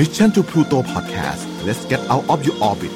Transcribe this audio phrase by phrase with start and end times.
[0.00, 2.92] Mission to Pluto Podcast let's get out of your orbit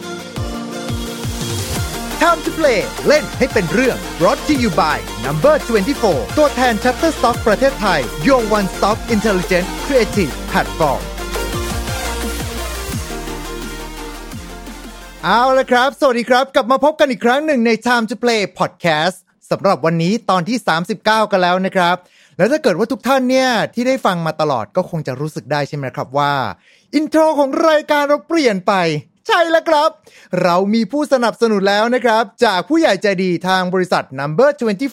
[2.22, 5.54] Time to play เล่นให้เป็นเรื่อง brought to you by Number
[5.96, 11.02] 24 ตัวแทน Shutterstock ประเทศไทย Your One Stop Intelligent Creative Platform
[15.24, 19.16] เอาละครับ สวัสดีครับ กลับมาพบกันอีกครั้งหนึ่งใน Time to Play Podcast
[19.50, 20.58] สำหรับวันนี้ตอนที่
[20.96, 21.96] 39 กันแล้วนะครับ
[22.36, 26.32] แล้วถ้าเกิดว่าทุกท่านเนี่ยที่ได้ฟังมาตลอดก็คงจะรู้สึกได้ใช่ไหมครับว่า
[26.94, 28.72] อินโทรของรายการเราเปลี่ยนไป
[29.26, 29.90] ใช่แล้วครับ
[30.42, 34.50] เรามีผู้สนับสนุนแล้วนะครับ จากผู้ใหญ่ใจดีทางบริษัท Number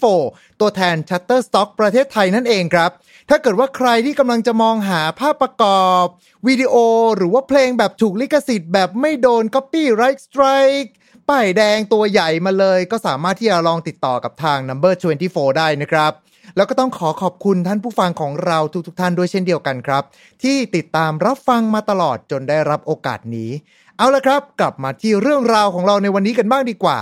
[0.08, 2.92] 24 ตัวแทน Shutterstock ประเทศไทยนั่นเองครับ
[3.30, 6.06] ถ้าเกิดว่าใครที่กำลังจะมองหาภาพประกอบ
[6.48, 6.76] วิดีโอ
[7.18, 10.90] หรือว่าเพลงแบบถูกลิขสิทธิ์แบบไม่โดน Copyright Strike
[11.30, 14.94] ป้ายแดงตัวใหญ่มาเลยก็สามารถที่จะลองติดต่อกับทาง Number
[15.26, 16.12] 24 ได้นะครับ
[16.56, 20.04] แล้วก็ต้องขอขอบคุณท่านผู้ฟังของเราทุกๆทท่านด้วยเช่นเดียวกันครับ
[20.44, 23.52] ที่ติดตามรับฟังมาตลอดจนได้รับโอกาสนี้
[23.98, 27.00] เอาละครับ กลับมาที่เรื่องราวของเราในวันนี้กันบ้างดีกว่า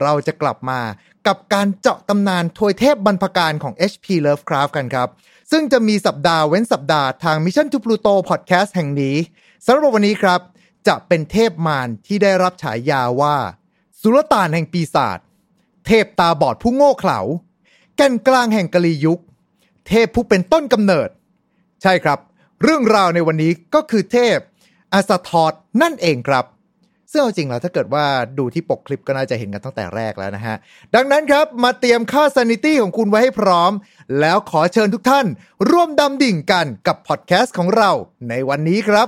[0.00, 0.80] เราจะกลับมา
[1.26, 5.08] กับการเจาะตำนานทวยเทพบรรพการของ HP Lovecraft กันครับ
[5.50, 9.16] ซึ่งจะมีสัปดาห์เว้นสัปดาห์ทาง Mission to Pluto Podcast แห่งนี้
[9.64, 10.40] สำหรับวันนี้ครับ
[10.88, 13.36] จะเป็นเทพมารที่ได้รับฉายาว่า
[14.00, 15.18] สุลต่านแห่งปีศาจ
[15.86, 17.20] เทพตาบอดผู้โง่เขลา
[17.96, 19.20] แก่นกลางแห่งกะลียุค
[19.88, 21.08] เทพผู้เป็นต้นกำเนิด
[21.82, 22.18] ใช่ครับ
[22.62, 24.38] เรื่องราวในวันนี้ก็คือเทพ
[24.92, 26.44] อาสทอดนั่นเองครับ
[27.12, 28.04] ซึ่งเอาจริงแล้วถ้าเกิดว่า
[28.38, 30.56] ดูที่ปกคลิปก็น่าจะเห็นกันตั้งแต่แรกแล้วนะฮะ
[30.94, 33.72] ดังนั้นครับมาเตรียมค่า sanity ของคุณไว้ให้พร้อม
[34.20, 35.26] แล้วขอเชิญทุกท่าน
[35.70, 37.90] ร่วมดำดิ่งกันกับพอดแคสต์ของเรา
[38.28, 39.06] ในวันนี้ครับ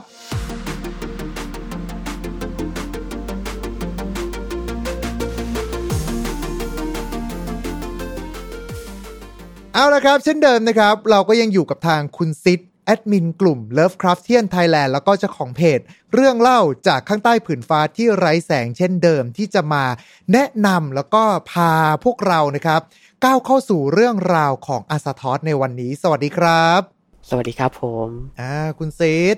[9.74, 15.80] เอาละครับ เช่นเดิมนะครับ เราก็ยังอยู่กับทางคุณซิดแอดมินกลุ่ม Lovecraftian Thailand แล้วก็เจ้าของเพจ
[16.14, 19.84] เรื่องเล่าจากข้างใต้ผืนฟ้าที่ไร้แสงเช่นเดิมที่จะมา
[20.32, 21.72] แนะนำแล้วก็พา
[22.05, 22.80] พวกเรานะครับ
[23.24, 26.80] ก้าวเข้าสู่เรื่องราวของอาซาทอสในวันนี้ สวัสดีครับ
[27.28, 28.08] สวัสดีครับผม
[28.40, 29.36] อ่าคุณซิด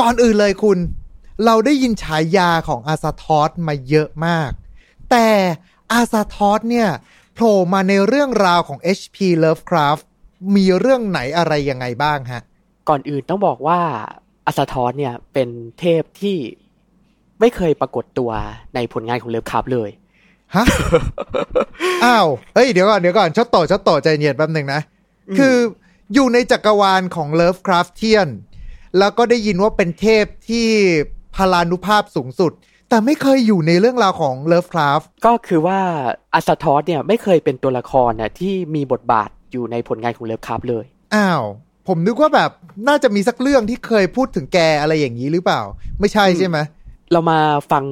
[0.00, 0.78] ก่อนอื่นเลยคุณ
[1.44, 4.50] เราได้ยินฉายาของอาซาทอสมาเยอะมาก
[5.10, 5.28] แต่
[5.92, 6.88] Azathoth เนี่ย
[7.34, 10.04] โผล่มาในเรื่องราวของ HP Lovecraft
[10.56, 12.42] มีเรื่องไหนอะไรยังไงบ้างฮะ
[12.88, 13.80] ก่อนอื่นต้องบอกว่า
[14.46, 15.48] Azathoth เนี่ยเป็น
[15.80, 16.38] เทพที่
[17.40, 18.30] ไม่เคยปรากฏตัว
[18.74, 19.90] ในผลงานของ Lovecraft เลย
[20.54, 20.64] ฮะ
[22.04, 24.80] อ้าวเฮ้ยเดี๋ยวก่อนเดี๋ยวก่อนชดโตชดโตใจเย็นแป๊บหนึ่งนะ
[25.38, 25.56] คือ
[26.14, 28.28] อยู่ในจักรวาลของ Lovecraftian
[28.98, 30.66] แล้วก็ได้ยินว่าเป็นเทพที่
[31.36, 32.52] พลานุภาพสูงสุด
[32.88, 35.78] แต่ไม่เคยอยู่ในเรื่องราวของ Lovecraft ก็คือว่า
[36.34, 40.84] Azathoth เนี่ยไม่เคยเป็นตัวละครน่ะที่มีบทบาทอยู่ในผลงานของ Lovecraft เลย
[41.14, 41.42] อ้าว
[41.88, 42.50] ผมนึกว่าแบบ
[42.88, 45.60] น่าจะมีสักเรื่องที่เคยพูดถึงแกอะไรอย่างนี้หรือเปล่า
[46.00, 46.58] ไม่ใช่ใช่ไหม
[47.12, 47.38] เรามา
[47.72, 47.84] ฟัง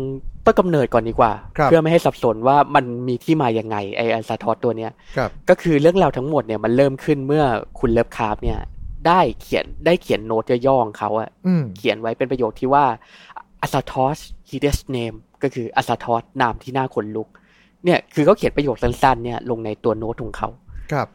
[0.44, 7.44] ต้นกำเนิดก่อนดีกว่าครับเพื่อไม่ให้สับสนว่ามันมีที่มายังไงไอ Azathoth ตัวเนี้ยครับก็คือเรื่องราวทั้งหมดเนี่ยมันเริ่มขึ้นเมื่อ
[7.78, 8.58] คุณ Lovecraft เนี่ย
[9.06, 12.84] ได้เขียนได้เขียนโน้ตย่อๆของเขาอะอืมเขียนไว้เป็นประโยคที่ว่า
[13.62, 14.18] อัสทอส
[14.50, 17.28] his name ก็คืออัสทอสนามที่น่าขนลุก
[17.84, 20.48] เนี่ยคือเขาเขียนประโยคสั้นๆเนี่ยลงในตัวโน้ตของเขา
[20.92, 21.08] ครับ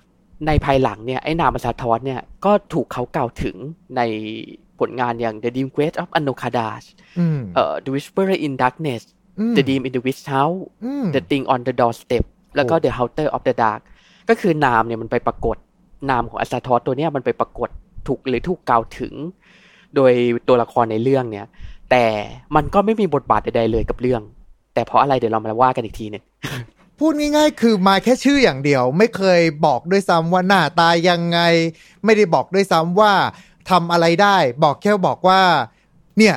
[0.47, 3.56] ในภายหลังเนี่ยไอ้นามอัสทอสเนี่ยก็ถูกเขากล่าวถึง
[3.97, 4.02] ใน
[4.80, 6.84] ผลงานอย่าง The Dream Quest of Anokadas
[7.19, 9.03] อืมเอ่อ The Whisperer in Darkness
[9.40, 12.25] อืม The Dream in the Witch House อืม The Thing on the Doorstep
[12.56, 13.81] แล้วก็โอ้ The Hunter of the Dark
[14.30, 15.57] ก็คือนามเนี่ยมันไปปรากฏ
[16.09, 17.69] นามของอัสทอสตัวเนี้ยมันไปปรากฏ
[18.07, 19.13] ถูกหรือถูกกล่าวถึง
[19.96, 20.13] โดย
[20.47, 21.46] ตัวละครในเรื่องเนี่ย
[21.92, 22.06] แต่
[22.56, 24.22] มันก็ไม่มีบทบาทใดๆเลยกับเรื่อง
[24.74, 26.24] แต่เพราะอะไรเดี๋ยวเรามาว่ากันอีกทีหนึง
[27.00, 31.40] พูดง่ายๆ คือมาแค่ชื่ออย่างเดียว ไม่เคยบอกด้วยซ้ำว่าหน้าตายยังไง
[32.06, 33.14] ไม่ได้บอกด้วยซ้ำว่า
[33.70, 35.42] ทำอะไรได้ บอกแค่บอกว่า
[36.18, 36.36] เนี่ย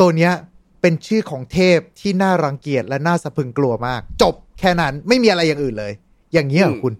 [0.00, 0.32] ตัวเนี้ย
[0.80, 5.92] เป็นชื่อของเทพที่น่ารังเกียจและน่าสะพรึงกลัวมาก จบแค่นั้นไม่มีอะไรอย่างอื่นเลย
[6.32, 6.94] อย่างเนี้ยเหรอคุณ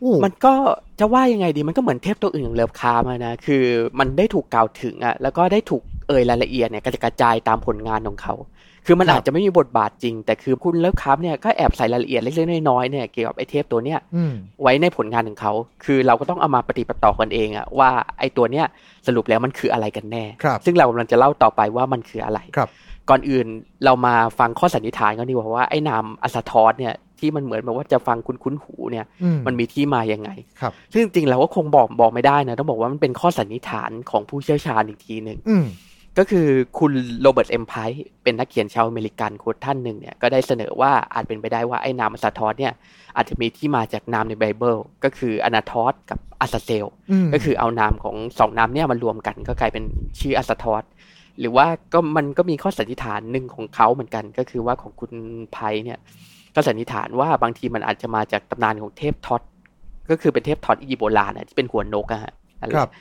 [0.00, 0.54] โอ้มันก็
[1.00, 3.64] จะว่ายังไงดีมันก็เหมือนเทพตัวอื่นอย่าง Lovecraft มานะ คือ
[3.98, 8.34] มันได้ถูกกล่าวถึงอะแล้วก็ได้ถูก เอ่ยรายละเอียดเนี่ยกระจายกระจายตามผลงานของเขา
[8.86, 14.32] คือมันอาจจะไม่มีบทบาทจริง แต่คือคุณ Lovecraft เนี่ยก็แอบใส่รายละเอียดเล็กๆน้อยๆเนี่ยเกี่ยวกับไอ้เทพตัวเนี้ยอืม
[14.62, 15.52] ไว้ในผลงานของเขา
[15.84, 18.66] คือเราก็ต้องเอามาปะติดปะต่อกันเองอะว่าไอ้ตัวเนี้ย
[19.06, 22.68] สรุปแล้วมันคืออะไรกันแน่ครับซึ่งเรากำลังจะเล่าต่อไปว่ามันคืออะไรครับ
[23.10, 23.46] ก่อนอื่น
[23.84, 30.30] เรามาฟังข้อสันนิษฐานกันดีกว่าว่าไอ้นาม Azathoth เนี่ยที่มันเหมือนแบบว่าจะฟังคุ้นๆหูเนี่ยอืมมันมีที่มายังไง
[30.60, 35.64] ครับ ซึ่งจริงๆเราก็คงบอกบอกไม่ได้นะ ต้องบอกว่ามันเป็นข้อสันนิษฐานของผู้เชี่ยวชาญอีกทีหนึ่งอืม
[36.18, 36.46] ก็คือ
[36.78, 37.64] คุณ Robert M.
[37.68, 42.72] Price เป็นนักเขียนชาวอเมริกันคนท่านหนึ่งเนี่ยก็ได้เสนอว่าอาจเป็นไปได้ว่าไอ้นาม Azathoth เนี่ย
[43.16, 49.84] อาจจะมีที่มาจากนามในไบเบิลก็คือ Anathoth กับ Azazel อืมก็คือเอานามของสองนามเนี่ยมันรวมกันก็กลายเป็น
[50.20, 50.84] ชื่อ Azathoth
[51.40, 55.12] หรือว่าก็มันก็มีข้อสันนิษฐานหนึ่งของเขาเหมือนกัน ก็คือว่าของคุณ
[55.52, 55.98] ไพเนี่ย
[56.54, 59.42] ก็สันนิษฐานว่าบางทีมันอาจจะมาจากตำนานของเทพ Thoth
[60.10, 62.92] ก็คือเป็นเทพ Thoth อียิปต์โบราณนะที่เป็นหัวนกอะฮะนั่นแหละครับ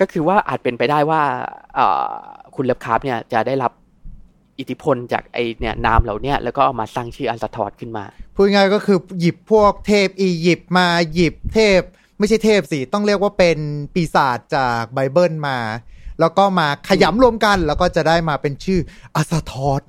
[0.00, 1.22] ก็คือว่าอาจเป็นไปได้ว่า
[1.74, 2.12] เอ่อ
[2.54, 3.72] คุณ Lovecraft เนี่ยจะได้รับ
[4.58, 8.04] อิทธิพลจากไอเนี่ยนามเหล่าเนี้ยแล้วก็เอามาสร้างชื่อ Azathoth ขึ้นมา
[8.34, 11.80] พูดง่ายๆก็คือหยิบพวกเทพอียิปต์มาหยิบเทพ
[12.18, 13.58] ไม่ใช่เทพสิ ต้องเรียกว่าเป็น
[13.94, 15.58] ปีศาจจากไบเบิลมา
[16.20, 18.80] แล้วก็มาขยำรวมกันแล้วก็จะได้มาเป็นชื่อ
[19.16, 19.80] อัสทอส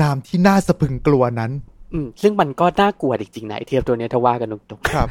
[0.00, 1.52] นามที่น่าสะพรึงกลัวนั้น
[1.92, 5.08] อืมซึ่งมันก็น่ากลัวจริงๆนะไอเทียบตัวเนี้ยถ้าว่ากันตรงๆครับ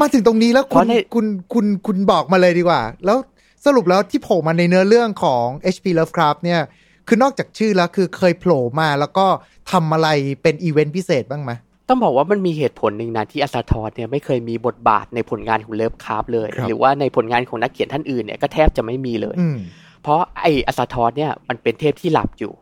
[0.00, 3.18] มาถึงตรงนี้แล้วเพคุณราะในคุณคุณคุณบอกมาเลยดีกว่า แล้ว
[3.64, 6.60] สรุปแล้วที่โผล่มาในเนื้อเรื่องของ HP Lovecraft เนี่ย
[7.08, 9.26] คือนอกจากชื่อแล้วคือเคยโผล่มาแล้วก็
[9.72, 10.08] ทำอะไร
[10.42, 11.52] เป็นอีเวนต์พิเศษบ้างไหม
[11.88, 19.56] ต้องบอกว่ามันมีเหตุผลหนึ่งนะที่ Azathoth เนี่ยไม่เคยมีบทบาทในผลงานของ Lovecraft เลยครับหรือว่าในผลงานของนักเขียนท่านอื่นเนี่ยก็แทบจะไม่มีเลยอืม
[20.02, 22.52] เพราะไอ Azathoth เนี่ยมันเป็นเทพที่หลับอยู่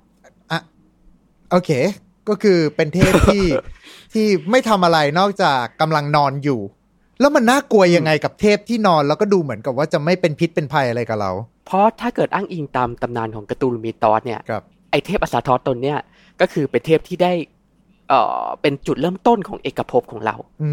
[0.51, 0.61] อะ
[1.51, 1.71] โอเค
[2.29, 3.45] ก็คือเป็นเทพที่
[4.13, 6.61] ที่ไม่ทำอะไรนอกจากกำลังนอนอยู่
[7.21, 11.31] แล้วมันน่ากลัวยังไงกับเทพที่นอนแล้วก็ดูเหมือนกับว่าจะไม่เป็นพิษเป็นภัยอะไรกับเรา
[11.67, 15.99] เพราะถ้าเกิดอ้างอิงตามตำนานของ Cthulhu Mythos เนี่ยครับไอเทพ Azathoth ตนเนี่ย
[16.41, 17.33] ก็คือเป็นเทพที่ได้
[18.09, 20.71] เอ่อเป็นจุดเริ่มต้นของเอกภพของเรา อื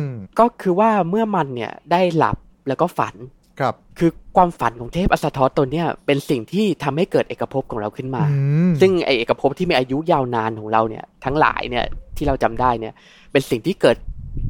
[0.00, 0.02] ม
[0.38, 2.36] ก็คือว่าเมื่อมันเนี่ยได้หลับ
[2.68, 3.14] แล้วก็ฝัน
[3.60, 8.36] ครับ คือความฝันของเทพ Azathoth ตนเนี่ยเป็นสิ่งที่ทำให้เกิดเอกภพของเราขึ้นมาอื
[8.70, 11.84] มซึ่งไอเอกภพที่มีอายุยาวนานของเราเนี่ย ทั้งหลายเนี่ย
[12.16, 12.94] ที่เราจำได้เนี่ย
[13.32, 13.96] เป็นสิ่งที่เกิด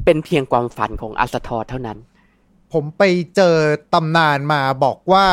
[0.09, 1.97] เป็นเพียงความฝันของ Azathoth เท่านั้น
[2.73, 3.03] ผมไป
[3.35, 3.57] เจอ
[3.93, 5.27] ตำนานมาบอกว่า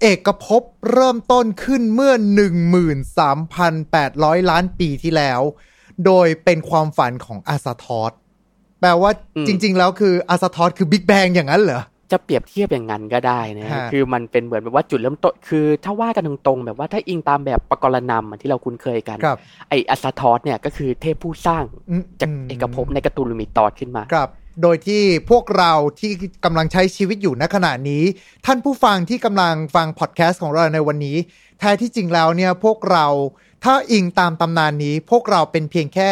[0.00, 0.62] เอกภพ
[0.92, 2.12] เริ่มต้นขึ้นเมื่อ
[3.72, 5.40] 13,800 ล้านปีที่แล้ว
[6.06, 8.12] โดยเป็นความฝันของอาซาทอส
[8.80, 24.28] แปลว่าอืมจริง ๆ แล้วคืออาซาทอสคือบิ๊กแบงอย่างนั้นเหรอ จะเปรียบเทียบอย่างนั้นก็ได้นะฮะคือมันเป็นเหมือนแบบว่าจุดเริ่มต้น คือถ้าว่ากันตรงๆ แบบว่าถ้าอิงตามแบบปกรณัมอะที่เราคุ้นเคยกันครับไออาซาทอสเนี่ยก็คือเทพผู้สร้างอืมจากมเอกภพใน Cthulhu Mythos ขึ้นมาครับ
[24.62, 26.12] โดยที่พวกเราที่
[26.44, 28.02] กำลังใช้ชีวิตอยู่ณขณะนี้
[28.46, 31.16] ท่านผู้ฟังที่กำลังฟังพอดแคสต์ของเราในวันนี้
[31.58, 33.06] แท้ที่จริงแล้วเนี่ยพวกเรา
[33.64, 36.10] ถ้าอิงตามตำนานนี้ พวกเราเป็นเพียงแค่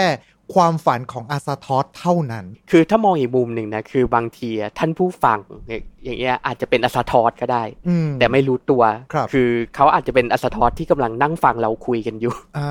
[0.54, 9.36] ความฝันของอาซาทอสเท่านั้น คือถ้ามองอีกมุมหนึ่งนะ คือบางทีอะท่านผู้ฟังเนี่ยอย่างเงี้ยอาจจะเป็นอาซาทอสก็ได้อืมแต่ไม่รู้ตัวครับอ
[9.76, 12.68] เขาอาจจะเป็นอาซาทอสที่กำลังนั่งฟังเราคุยกันอยู่อ่า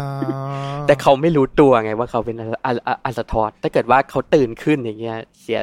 [0.87, 5.61] แต่เขาไม่รู้ตัวไงว่าเขาเป็นอัสอัสอัสทอสถ้าเกิดว่าเขาตื่นขึ้นอย่างเงี้ยเสีย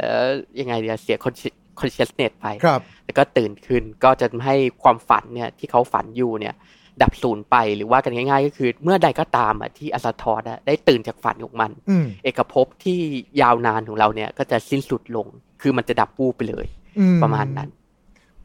[0.61, 1.35] ยังไงเดียเสียคอน
[1.81, 6.55] คอนเชสเนตไปครับแล้วก็ตื่นขึ้นก็จะทำให้ความฝันเนี่ยที่เขาฝันอยู่เนี่ย
[7.03, 12.99] ดับสูญไปหรือว่ากันง่ายๆ ก็คือ เมื่อใดก็ตามอะที่อัสทอสอะได้ตื่นจากฝันของมันอืมเอกภพที่
[13.41, 15.27] ยาวนานของเราเนี่ยก็จะสิ้นสุดลง
[15.63, 16.67] คือมันจะดับปูไปเลย
[16.99, 17.69] อืประมาณนั้น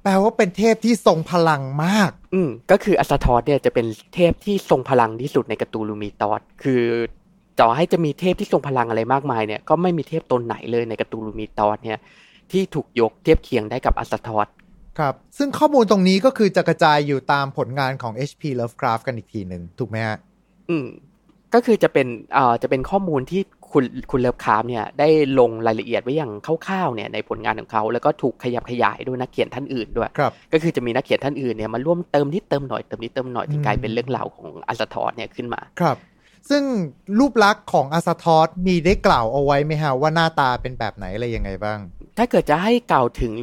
[0.04, 3.86] แปลว่าเป็นเทพที่ทรงพลังมาก อืมก็คืออัสทอสเนี่ยจะเป็น
[4.16, 6.84] เทพที่ทรงพลังที่สุดใน Cthulhu Mythos คือ
[7.60, 12.00] ต่อให้จะมีเทพที่ทรงพลังอะไรมากมายเนี่ยก็ไม่มีเทพตนไหนเลยใน Cthulhu Mythos เนี่ย
[12.52, 14.48] ที่ถูกยกเทียบเคียงได้กับอาซาทอส
[15.00, 20.18] ครับ ซึ่งข้อมูลตรงนี้ก็คือจะกระจายอยู่ตามผลงานของ HP Lovecraft กันอีกทีหนึ่งถูกไหมฮะ
[20.70, 20.88] อืม
[21.54, 23.42] ก็คือจะเป็นเอ่อจะเป็นข้อมูลที่
[23.72, 25.10] คุณคุณเลิฟคราฟเนี่ยได้
[25.40, 26.32] ลงรายละเอียดไว้อย่าง
[26.68, 35.98] คร่าวๆเนี่ยในผลงานของเขา แล้วก็ถูกขยับขยายด้วยนักเขียนท่านอื่นด้วยครับก็คือจะมีนักเขียนท่านอื่นเนี่ยมาร่วมเติมนิดเติมหน่อยเติมนิดเติมหน่อยจอืนมกลายเป็นเรื่องราวของอาซาทอสเนี่ยขึ้นมาครับ
[36.50, 36.64] ซึ่ง
[37.20, 41.80] รูปลักษณ์ของอาซาทอสมีได้กล่าวเอาไว้ไหมฮะว่าหน้าตาเป็นแบบไหนอะไรยังไงบ้าง
[42.18, 43.34] ถ้าเกิดจะให้กล่าวถึง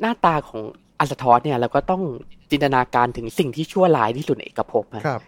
[0.00, 0.62] หน้าตาของ
[0.98, 2.02] อัสทอสเนี่ยเราก็ต้อง
[2.50, 5.22] จินตนาการถึงสิ่งที่ชั่วร้ายที่สุดในเอกภพอะครับ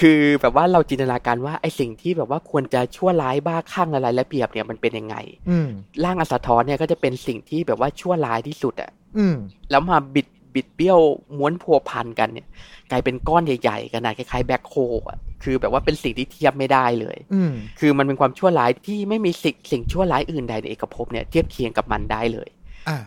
[0.00, 5.16] คือแบบว่าเราจินตนาการว่าไอ้สิ่งที่แบบว่าควรจะชั่วร้ายบ้าคลั่งอะไรและเปรียบเนี่ยมันเป็นยังไง
[5.50, 5.68] อืม
[6.04, 9.36] ร่างอัสทอสเนี่ยก็จะเป็นสิ่งที่แบบว่าชั่วร้ายที่สุดอะอืม
[9.70, 11.00] แล้วมาบิดบิดเบี้ยว
[11.36, 12.46] ม้วนพัวพันกันเนี่ย
[12.90, 14.74] กลายเป็นก้อนใหญ่ๆขนาดคล้ายๆแบ็คโฮ
[15.08, 22.56] อะคือแบบว่าเป็นสิ่งที่เทียบไม่ได้เลย อืมคือมันเป็นความชั่วร้ายที่ไม่มีสิ่งสิ่งชั่วร้ายอื่นใดในเอกภพเนี่ยเทียบเคียงกับมันได้เลยอะ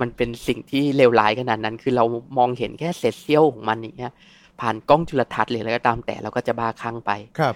[0.01, 2.05] มันเป็นสิ่งที่เลวร้ายขนาดนั้น คือเรา
[2.37, 4.13] มองเห็นแค่เศษเสี้ยวของมันอย่างเงี้ย
[4.59, 7.55] ผ่านกล้องจุลทรรศน์หรืออะไรก็ตามแต่เราก็จะบ้าคลั่งไปครับ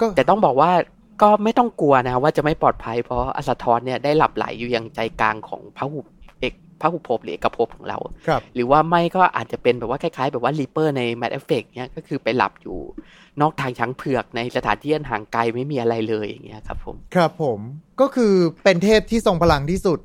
[0.00, 0.70] ก็แต่ต้องบอกว่า
[1.22, 6.00] ก็ไม่ต้องกลัวนะว่าจะไม่ปลอดภัยเพราะอัสทอนเนี่ยได้หลับไหลอยู่ยังใจกลางของพระหุ
[6.40, 12.78] เอกพระหุภพหรือเอกภพของเราครับหรือว่าไม่ก็อาจจะเป็นแบบว่าคล้ายๆ แบบว่ารีเปอร์ใน Mad Effect เนี่ยก็คือไปหลับอยู่
[13.40, 17.60] นอกทางช้างเผือกในสถานที่อันห่างไกลไม่มีอะไรเลยอย่างเงี้ยครับผม ครับผม
[18.00, 18.34] ก็คือ
[18.64, 19.98] เป็นเทพที่ทรงพลังที่สุด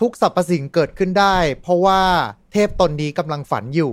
[0.00, 2.00] ทุกสรรพสิ่งเกิดขึ้นได้ เพราะว่า
[2.52, 3.92] เทพตนนี้กำลังฝันอยู่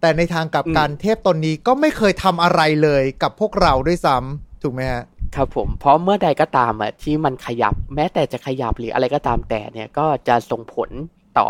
[0.00, 5.04] แต่ในทางกลับกันเทพตนนี้ก็ไม่เคยทำอะไรเลยกับพวกเราด้วยซ้ำถูกไหมฮะ
[5.36, 10.90] ครับผมเพราะเมื่อใดก็ตามอะที่มันขยับแม้แต่จะขยับหรืออะไรก็ตามแต่เนี่ยก็จะส่งผล
[11.38, 11.48] ต่อ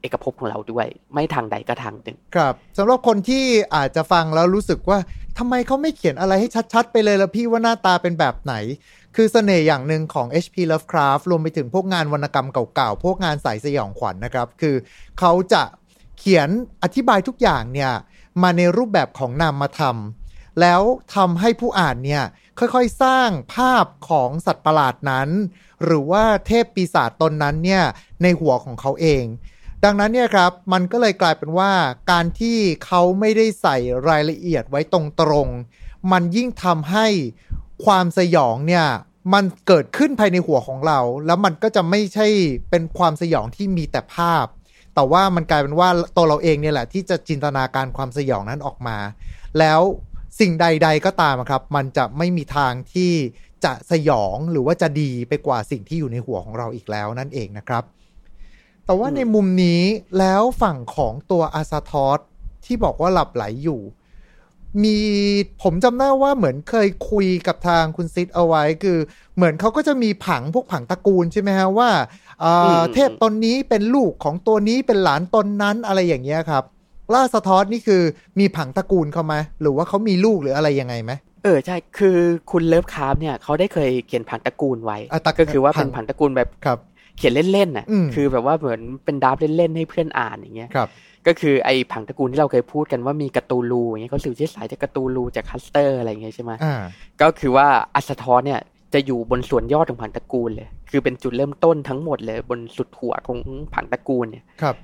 [0.00, 4.98] เอกภพของเราด้วย ไม่ทางใดก็ทางหนึ่งครับสำหรับคนที่อาจจะฟังแล้วรู้สึกว่า
[5.38, 8.54] ทำไมเขาไม่เขียนอะไรให้ชัด ๆ ไปเลยละพี่ว่าหน้าตาเป็นแบบไหน
[9.16, 10.56] คือเสน่ห์อย่างหนึ่งของ H.P.
[10.70, 14.76] Lovecraft รวมไปถึงพวกงานวรรณกรรมเก่าๆ พวกงานสายสยองขวัญนนะครับ คือ
[15.18, 15.62] เขาจะ
[16.18, 16.48] เขียน
[16.82, 17.92] อธิบายทุกอย่างเนี่ย
[18.42, 19.96] มาในรูปแบบของนามธรรม
[20.60, 20.82] แล้ว
[21.14, 22.24] ทำให้ผู้อ่านเนี่ย
[22.58, 25.28] ค่อยๆสร้างภาพของสัตว์ประหลาดนั้น
[25.84, 27.84] หรือว่าเทพปีศาจตนนั้นเนี่ย
[28.22, 29.24] ในหัวของเขาเอง
[29.84, 31.72] ดังนั้นเนี่ยครับ มันก็เลยกลายเป็นว่า
[32.10, 33.76] การที่เขาไม่ได้ใส่
[34.08, 34.96] รายละเอียดไว้ต
[35.30, 37.06] รงๆมันยิ่งทำให้
[37.84, 38.86] ความสยองเนี่ย
[39.34, 42.26] มันเกิดขึ้นภายในหัวของเรา แล้วมันก็จะไม่ใช่
[42.70, 44.46] เป็นความสยองที่มีแต่ภาพ
[44.94, 48.98] แต่ว่ามันกลายเป็นว่าตัวเราเองเนี่ยแหละ ที่จะจินตนาการความสยองนั้นออกมา
[49.58, 49.80] แล้ว
[50.40, 53.12] สิ่งใด ๆก็ตามครับ มันจะไม่มีทางที่
[53.64, 57.84] จะสยองหรือว่าจะดีไปกว่าสิ่งที่อยู่ในหัวของเราอีกแล้วนั่นเองนะครับ
[58.84, 59.82] แต่ว่าในมุมนี้
[60.18, 62.20] แล้วฝั่งของตัวอาซาทอส
[62.64, 63.80] ที่บอกว่าหลับไหลอยู่
[64.84, 64.98] มี
[65.62, 68.98] ผมจำได้ว่าเหมือนเคยคุยกับทางคุณซิดเอาไว้คือ
[69.36, 71.90] เหมือนเขาก็จะมีผังพวกผังตระกูลใช่ไหมฮะว่า
[72.40, 76.64] เอ่อเทพตนนี้เป็นลูกของตัวนี้เป็นหลานตนนั้นอะไรอย่างเงี้ยครับ
[77.14, 78.02] ล่าสะท้อนนี่คือ
[78.38, 81.12] มีผังตระกูลเขาไหมหรือว่าเขามีลูกหรืออะไรยังไงไหม
[81.44, 82.16] เออใช่คือ
[82.50, 86.78] คุณเลิฟคราฟเนี่ยเขาได้เคยเขียนผังตระกูลไว้อะตระก็คือว่าผัเป็งนผังตระกูลแบบครับ
[87.18, 90.88] เขียนเล่นๆน่ะอืมคือแบบว่าเหมือนเป็น draft เล่นๆให้เพื่อนอ่านอย่างเงี้ยครับ
[91.26, 96.74] ก็คือไอ้ผังตระกูลที่เราเคยพูดกันว่ามีกระตูลูอย่างเงี้ยเขาสืบเชื้อสายจากกระตูลูจากคัสเตอร์อะไรอย่างเงี้ยใช่ไหมอ่า
[97.22, 98.60] ก็คือว่าอาซาทอสเนี่ย
[98.94, 103.38] จะอยู่บนส่วนยอดของผังตระกูลเลย คือเป็นจุดเริ่มต้นทั้งหมดเลย บนสุดหัวของ
[103.74, 104.76] ผังตระกูลเนี่ยครับ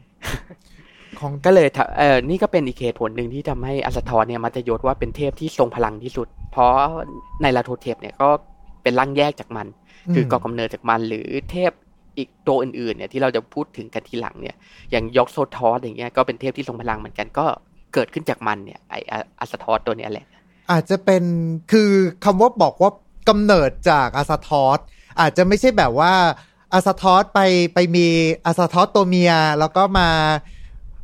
[1.18, 6.72] ของก็เลยทำเออนี่ก็เป็นอีกเหตุผลหนึ่งที่ทำให้อาซาทอสเนี่ยมันจะยกว่าเป็นเทพที่ทรงพลังที่สุด เพราะ
[7.42, 8.28] ไนอาลาโทเทปเนี่ยก็
[8.82, 9.66] เป็นร่างแยกจากมัน
[10.14, 11.70] คือก่อกำเนิดจากมันหรือเทพ
[12.18, 14.56] อีกตัวอื่นๆเนี่ยที่เราจะพูดถึงกันทีหลังเนี่ย
[14.90, 17.46] อย่างยอกโซทอสอย่างเงี้ยก็เป็นเทพที่ทรงพลังเหมือนกันก็
[17.94, 18.94] เกิดขึ้นจากมันเนี่ยไอ
[19.38, 20.26] อาซาทอสตัวเนี้ยแหละ
[20.70, 21.22] อาจจะเป็น
[21.72, 21.90] คือ
[22.24, 22.90] คำว่าบอกว่า
[23.28, 24.78] กำเนิดจากอาซาทอส
[25.20, 26.12] อาจจะไม่ใช่แบบว่า
[26.72, 27.40] อาซาทอสไป
[27.74, 28.06] ไปมี
[28.46, 30.08] อาซาทอสตัวเมียแล้วก็มา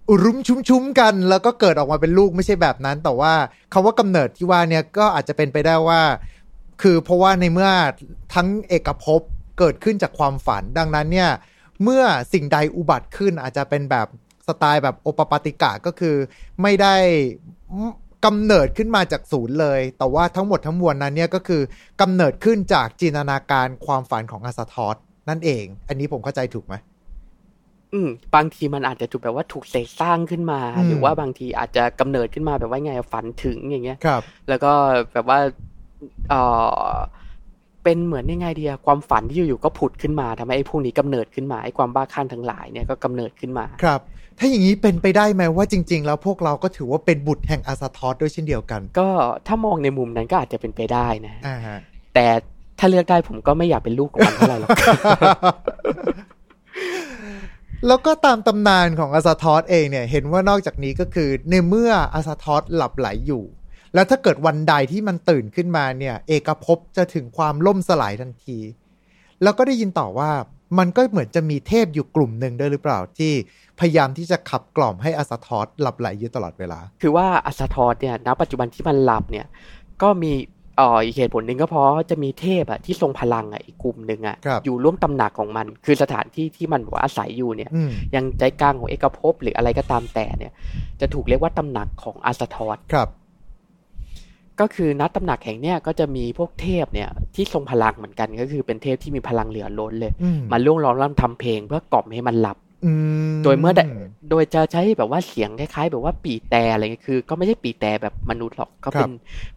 [0.09, 0.39] อุรุม
[0.69, 3.33] ชุ้มๆกัน แล้วก็เกิดออกมาเป็นลูกไม่ใช่แบบนั้น แต่ว่า
[3.73, 6.01] คำว่ากำเนิดที่ว่าเนี่ยก็อาจจะเป็นไปได้ว่า
[6.83, 7.71] คือเพราะว่าในเมื่อ
[8.35, 9.23] ทั้งเอกภพ
[9.59, 11.31] เกิดขึ้นจากความฝัน ดังนั้นเนี่ย
[11.83, 14.07] เมื่อสิ่งใดอุบัติขึ้นอาจจะเป็นแบบ
[14.49, 16.17] สไตล์แบบโอปปาติกะก็คือ
[16.63, 16.95] ไม่ได้
[18.25, 21.63] กำเนิดขึ้นมาจากศูนย์เลย แต่ว่าทั้งหมดทั้งมวลนั้นเนี่ยก็คือ
[22.01, 24.97] กำเนิดขึ้นจากจินตนาการความฝันของอาซาทอส
[25.29, 26.75] นั่นเอง อันนี้ผมเข้าใจถูกไหม
[27.93, 34.73] อืม บางทีมันอาจจะถูกแบบว่าถูกเสกสร้างขึ้นมาอืมหรือว่าบางทีอาจจะกำเนิดขึ้นมาแบบว่าไงฝันถึงอย่างเงี้ย ครับ แล้วก็
[35.13, 35.39] แบบว่า
[36.31, 36.35] เอ
[36.91, 36.95] อ
[37.89, 44.01] เป็นเหมือนยังไงเดียความฝันที่อยู่ๆก็ผุดขึ้นมาทำให้ไอ้พวกนี้กำเนิดขึ้นมาไอ้ความบ้าคลั่งทั้งหลายเนี่ยก็กำเนิดขึ้นมาครับ
[44.39, 49.09] ถ้าอย่างนี้เป็นไปได้ไหมว่าจริง ๆ แล้วพวกเราก็ถือว่าเป็นบุตรแห่งอาซาทอสด้วยเช่นเดียวกัน ก็
[49.47, 51.79] ถ้ามองในมุมนั้นก็อาจจะเป็นไปได้นะอ่าฮะ
[52.15, 52.27] แต่
[52.79, 54.71] ถ้าเลือกได้ผมก็ไม่อยากเป็นลูกของมันเท่าไหร่หรอก
[57.87, 63.45] แล้วก็ตามตำนานของอาซาทอสเองเนี่ย เห็นว่านอกจากนี้ก็คือในเมื่ออาซาทอสหลับไหลอยู่
[63.95, 68.59] แล้วถ้าเกิดวันใดที่มันตื่นขึ้นมาเนี่ย เอกภพจะถึงความล่มสลายทันที
[69.43, 70.31] แล้วก็ได้ยินต่อว่า
[70.79, 73.33] มันก็เหมือนจะมีเทพอยู่กลุ่มหนึ่งด้วยหรือเปล่าที่
[73.81, 79.47] พยายามที่จะขับกล่อมให้อาซาทอสหลับไหลอยู่ตลอดเวลา คือว่าอัสทอสเนี่ยณปัจจุบันที่มันหลับเนี่ย
[80.03, 80.33] ก็มี
[80.77, 90.53] เอ่ออีกเหตุผลหนึ่งก็เพราะจะมีเทพอะที่ทรงพลังอะอีกกลุ่มหนึ่งอะครับอยู่ร่วมตำหนักของมัน คือสถานที่ที่มันแบบว่าอาศัยอยู่เนี่ยอืมยังใจกลางของเอกภพหรืออะไรก็ตามแต่เนี่ย
[91.01, 93.09] จะถูกเรียกว่าตำหนักของอาสทอสครับ
[94.61, 102.93] ก็คือณตำหนักแห่งเนี้ยก็จะมีพวกเทพเนี่ยที่ทรงพลังเหมือนกันก็คือเป็นเทพที่มีพลังเหลือล้นเลยอืมมาล่วงล้อมร่ำทำเพลงเพื่อกล่อมให้มันหลับอื
[103.35, 103.81] มโดยเมื่อใด
[104.31, 109.11] โดยจะใช้แบบว่าเสียงคล้ายๆ แบบว่าปีแต่อะไรเงี้ยคือ ก็ไม่ใช่ปีแต่แบบมนุษย์หรอกก็เป็น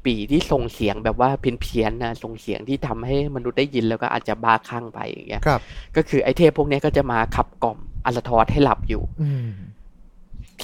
[0.05, 5.61] ปีที่ส่งเสียงแบบว่าเพี้ยนๆนะส่งเสียงที่ทำให้มนุษย์ได้ยินแล้วก็อาจจะบ้าคลั่งไปอย่างเงี้ยครับ
[5.95, 9.49] ก็คือไอ้เทพพวกเนี้ยก็จะมาขับกล่อมอัสทอสให้หลับอยู่อืม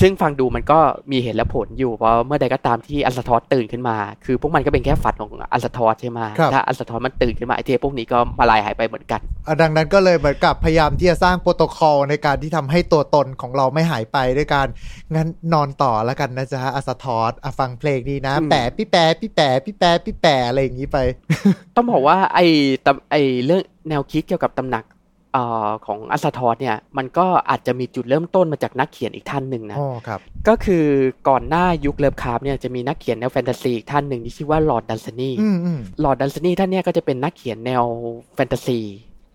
[0.01, 0.79] ซึ่งฟังดูมันก็
[1.11, 14.67] มีเหตุและผลอยู่เพราะเมื่อใดก็ตามที่อัสทอสตื่นขึ้นมา คือพวกมันก็เป็นแค่ฝันของอัสทอสใช่ไหมครับถ้าอัสทอสมันตื่นขึ้นมาไอเทพพวกนี้ก็มาลายหายไปเหมือนกันอะดังนั้นก็เลยเหมือนกับพยายามที่จะสร้างโปรโตคอลในการที่ทำให้ตัวตนของเราไม่หายไปด้วยการ
[15.15, 20.97] งั้นนอนต่อแล้วกันนะจ๊ะอาซาทอสอะฟังเพลงดีนะอืมแปะพี่แปะพี่แปะพี่แปะพี่แปะอะไรอย่างนี้ไป
[21.75, 22.39] ต้องบอกว่าไอ
[22.85, 30.86] ตำไอเรื่องแนวคิดเกี่ยวกับตำหนักเอ่อของอาซาทอสเนี่ยมันก็อาจจะมีจุดเริ่มต้นมาจากนักเขียนอีกท่านหนึ่งนะอ๋อครับก็คือ
[31.29, 37.84] ก่อนหน้ายุคเลิฟคราฟเนี่ยจะมีนักเขียนแนวแฟนตาซีอีกท่านหนึ่งที่ชื่อว่าลอร์ดดันซนีอืมอืมลอร์ดดันซนีท่านเนี่ยก็จะเป็นนักเขียนแนว
[38.36, 38.79] แฟนตาซี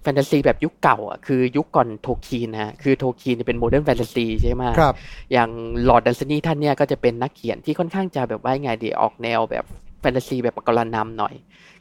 [0.02, 4.94] แฟนตาซีแบบยุคเก่าอะคือยุคก่อนโทคีนนะคือโทคีนเป็น modern fantasy ใช่ไหมครับ
[5.32, 5.48] อย่าง
[5.88, 9.64] ลอร์ดดันซนีท่านเนี่ยก็จะเป็นนักเขียนที่ค่อนข้างจะแบบว่าไงดีออกแนวแบบ
[10.02, 11.34] แฟนตาซีแบบปกรณัมหน่อย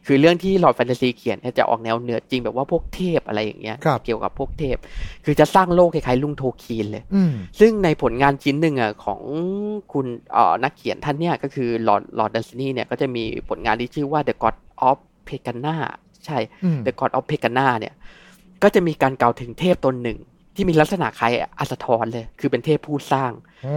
[0.07, 4.77] คือเรื่องที่ลอร์ดแฟนตาซีเขียนเนี่ยจะออกแนวเหนือจริงแบบว่าพวกเทพอะไรอย่างเงี้ยครับเกี่ยวกับพวกเทพ
[5.25, 9.21] คือจะสร้างโลกคล้ายๆลุงโทคีนเลยอืมซึ่งในผลงานชิ้นหนึ่งอะของ
[9.93, 14.55] คุณเอ่อนักเขียนท่านเนี่ยก็คือลอร์ดลอร์ดดันซนีเนี่ยก็จะมีผลงานที่ชื่อว่า The God
[14.89, 14.97] of
[15.27, 15.75] Pegana
[16.25, 17.93] ใช่อืม The God of Pegana เนี่ย
[18.63, 20.19] ก็จะมีการกล่าวถึงเทพตนหนึ่ง
[20.55, 23.31] ที่มีลักษณะคล้ายอัสทรเลย คือเป็นเทพผู้สร้าง
[23.65, 23.75] อ๋อ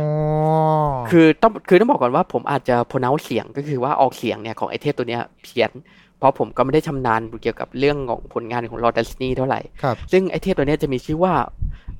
[1.11, 5.71] คือต้องคือต้องบอกก่อนว่าผมอาจจะพนาเสียงก็คือว่าออกเสียงเนี่ยของไอเทพตัวเนี้ยเพี้ยน
[6.19, 11.35] เพราะผมก็ไม่ได้ชำนาญเกี่ยวกับเรื่องของผลงานของลอร์ดดันซนีเท่าไหร่ครับซึ่งไอเทพตัวเนี้ยจะมีชื่อว่า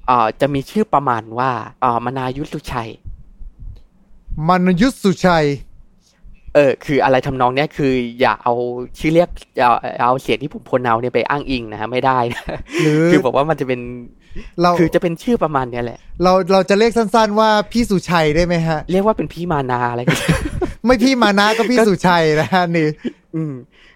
[0.07, 1.51] เอ่อจะมีชื่อประมาณว่า
[1.81, 2.91] เอ่อมนายุทธสุชัย
[4.49, 5.47] มันยุทธสุชัย
[6.55, 8.55] เออคืออะไรทำนองเนี้ยคืออย่าเอา
[8.99, 9.69] ชื่อเรียกอย่า
[10.07, 12.45] เอาเสียงที่ผมพนเอาเนี่ยไปอ้างอิงนะฮะไม่ได้นะ
[12.83, 13.81] หรือคือบอกว่ามันจะเป็น
[14.61, 20.19] เราคือจะเป็นชื่อประมาณเนี้ยแหละ เราเราจะเรียกสั้นๆว่าพี่สุชัยได้ไหมฮะ เรียกว่าเป็นพี่มานาอะไรกัน
[20.87, 22.89] ไม่พี่มานะก็พี่สุชัยนะฮะนี่
[23.37, 23.55] อืม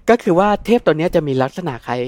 [0.08, 2.00] ก็คือว่าเทพตัวเนี้ยจะมีลักษณะคล้าย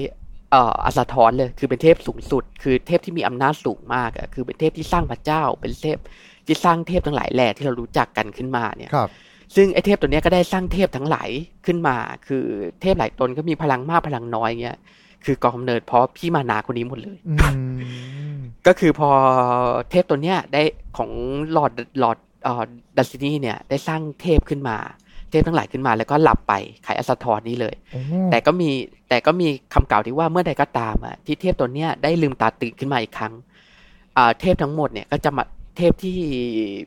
[0.51, 5.97] เอ่ออัสทรเลย คือเป็นเทพสูงสุด คือเทพที่มีอำนาจสูงมากอะคือเป็นเทพที่สร้างพระเจ้า เป็นเทพ
[6.47, 9.09] ที่สร้างเทพทั้งหลายแหล่ที่เรารู้จักกันขึ้นมาเนี่ยครับ
[9.55, 11.29] ซึ่งไอเทพตัวเนี้ยก็ได้สร้างเทพทั้งหลาย
[11.65, 11.95] ขึ้นมา
[12.27, 12.43] คือ
[12.81, 14.77] เทพหลายตนก็มีพลังมากพลังน้อยเงี้ย
[15.25, 17.35] คือกองกำเนิดเพราะพี่มานาคนนี้หมดเลยอื
[18.35, 19.09] มก็คือพอ
[19.89, 20.61] เทพตัวเนี้ยได้
[20.97, 21.11] ของ
[21.51, 22.63] หลอดหลอดเอ่อ
[22.97, 24.77] ดัซซินีเนี่ยได้สร้างเทพขึ้นมา
[25.29, 26.53] เทพทั้งหลายขึ้นมา แล้วก็หลับไป
[26.85, 28.69] ขายอัสทรนี้เลยโอ้แต่ก็มี
[29.09, 33.33] แต่ก็มีคำกล่าวที่ว่าเมื่อใดก็ตามอะที่เทพตัวเนี้ยได้ลืมตาตื่นขึ้นมาอีกครั้ง
[34.17, 35.43] อ่าเทพทั้งหมดเนี่ยก็จะมา
[35.77, 36.17] เทพที่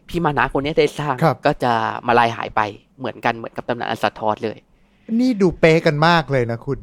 [0.08, 1.72] พี่มานะคนเนี้ยได้สร้างครับก็จะ
[2.06, 2.60] มาลายหายไป
[2.98, 4.58] เหมือนกันเหมือนกับตำนานอาซาทอสเลย
[5.20, 6.78] นี่ดูเป๊ะกันมากเลยนะคุณ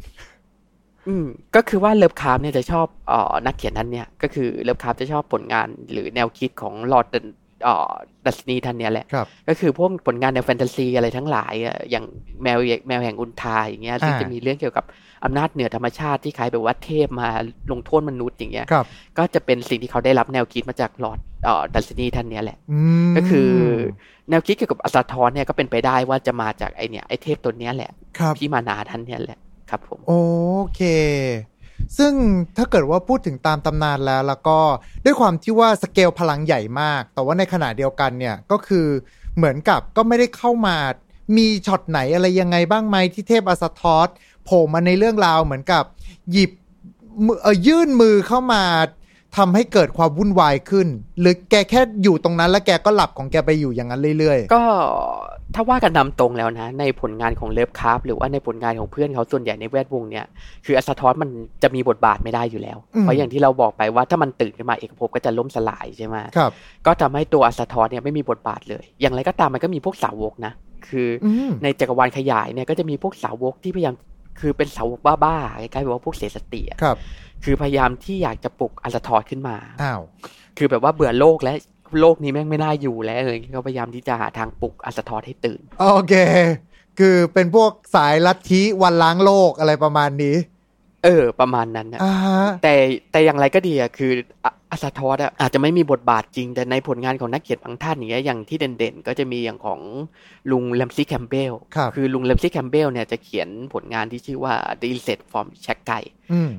[1.08, 7.25] อืมก็คือว่าเลิฟคราฟเนี่ยจะชอบเอ่อนักเขียนท่านเนี่ย ก็คือเลิฟคราฟจะชอบผลงานหรือแนวคิดของลอร์ดเอ่อ
[8.25, 12.06] ดันซนีท่านเนี่ยแหละครับก็คือพวกผลงานแนวแฟนตาซีอะไรทั้งหลายอะอย่าง
[12.44, 14.85] แมวแมวแห่งอุลธาร์อย่างเงี้ยซึ่งอ่าจะมีเรื่องเกี่ยวกับ
[15.25, 17.27] อำนาจเหนือธรรมชาติที่คล้ายแบบว่าเทพมา
[17.72, 18.85] ลงโทษมนุษย์อย่างเงี้ยครับ
[19.18, 23.51] ก็จะเป็นสิ่งที่เขาได้รับแนวคิดมาจากลอร์ดเอ่อดันซนีท่านเนี่ยแหละอืมก็คือ
[24.29, 30.14] แนวคิดเกี่ยวกับอาซาทอสเนี่ยก็เป็นไปได้ว่าจะมาจากไอเนี่ยไอเทพตัวเนี้ยแหละครับพี่มานาท่านเนี่ยแหละครับผมโอ
[30.75, 30.81] เค
[31.98, 32.13] ซึ่ง
[32.57, 34.59] ถ้าเกิดว่าพูดถึงตามตำนานแล้ว แล้วก็
[35.05, 38.87] ด้วยความที่ว่าสเกลพลังใหญ่มาก แต่ว่าในขณะเดียวกันเนี่ยก็คือ
[39.35, 40.77] เหมือนกับก็ไม่ได้เข้ามา
[41.37, 44.07] มีช็อตไหนอะไรยังไงบ้างไหมที่เทพอาซาทอส
[44.44, 45.83] โผล่มาในเรื่องราวเหมือนกับ
[46.31, 46.51] หยิบ
[47.25, 48.63] มือเออยื่นมือเข้ามา
[49.37, 50.87] ทำให้เกิดความวุ่นวายขึ้น
[51.20, 54.63] หรือแกแค่อยู่ตรงนั้น แล้วแกก็หลับของแกไปอยู่อย่างนั้นเรื่อยก็
[55.55, 60.25] ถ้าว่ากันนำตรงแล้วนะ ในผลงานของเลิฟคราฟหรือว่าในผลงานของเพื่อนเขาส่วนใหญ่ในแวดวงเนี่ย
[60.65, 61.29] คืออัสทอสมัน
[61.63, 66.51] จะมีบทบาทไม่ได้อยู่แล้ว เพราะอย่างที่เราบอกไปว่าถ้ามันตื่นขึ้นมาเอกภพก็จะล่มสลายใช่ไหมๆครับ
[66.85, 70.53] ก็ทำให้ตัวอัสทอสเนี่ยไม่มีบทบาทเลย อย่างไรก็ตามมันก็มีพวกสาวกนะ
[70.87, 73.96] คือออืมในจักรวาลขยายเนี่ยก็จะมีพวกสาวกที่พยายาม
[74.39, 76.98] คือเป็นสาวกบ้าๆคล้ายๆแบบว่าพวกเสียสติอะครับ
[77.44, 80.01] คือพยายามที่อยากจะปลุกอัสทอสขึ้นมาอ้าว
[80.58, 81.54] คือแบบว่าเบื่อโลกและ
[82.00, 86.14] โลกนี้แม่งไม่น่าอยู่แล้วเลยก็พยายามที่จะหาทางปลุกอัสทอสให้ตื่น โอเค
[87.00, 90.36] คือเป็นพวกสายลัทธิวันล้างโลกอะไรประมาณนี้
[91.04, 92.74] เออ ประมาณนั้นนะอ่าฮะแต่
[93.12, 94.12] แต่อย่างไรก็ดีอะคือ
[94.44, 99.80] อะอัสทอสอะอาจจะไม่มีบทบาทจริง แต่ในผลงานของนักเขียนบางท่านอย่างเงี้ยอย่างที่เด่นๆ ก็จะมีอย่างของ
[100.51, 106.00] ลุงแลมซี่แคมเบลครับคือลุงแลมซี่แคมเบลเนี่ยจะเขียนผลงานที่ชื่อว่า The Insect from แชกไก่
[106.34, 106.51] อืม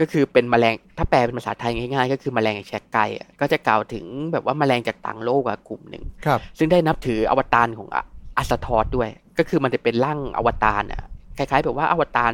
[0.00, 8.04] ก็คือเป็นแมลงถ้าแปลเป็นภาษาไทยง่ายๆ ก็คือแมลงแชกไก่อะก็จะกล่าวถึงแบบว่าแมลงจากต่างโลกอะกลุ่มหนึ่งครับซึ่งได้นับถืออวตารของอะ
[8.36, 9.08] อาซาทอสด้วย
[9.38, 11.02] ก็คือมันจะเป็นร่างอวตารอะ
[11.36, 12.32] คล้ายๆ แบบว่าอวตาร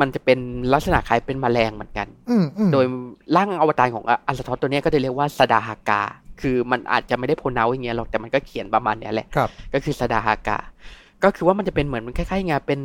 [0.00, 0.38] มันจะเป็น
[0.72, 2.84] ลักษณะคล้ายเป็นแมลงเหมือนกันอืมอืมโดย
[3.36, 6.02] ร่างอวตารของอะอาซาทอสตัวเนี้ยก็จะเรียกว่าสดาฮากา
[6.40, 10.58] คือมันอาจจะไม่ได้โพนเอาอย่างเงี้ยหรอกแต่มันก็เขียนประมาณเนี้ยแหละครับก็คือสดาฮากา
[11.24, 12.80] ก็คือว่ามันจะเป็นเหมือนมันคล้ายๆไงเป็น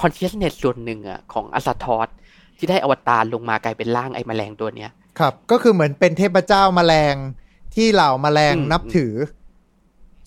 [0.00, 2.08] คอนเชียสเนสส่วนหนึ่งอะของอัสทอส
[2.58, 7.14] ที่ได้อวตารลงมากลายเป็นร่างไอ้แมลงตัวเนี้ย ครับ ก็คือเหมือนเป็นเทพเจ้าแมลง
[7.74, 9.12] ที่เหล่าแมลงอืมนับถือ